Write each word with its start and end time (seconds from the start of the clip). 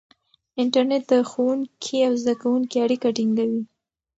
انټرنیټ 0.61 1.03
د 1.11 1.13
ښوونکي 1.29 1.97
او 2.07 2.13
زده 2.21 2.33
کوونکي 2.41 2.77
اړیکه 2.85 3.07
ټینګوي. 3.17 3.61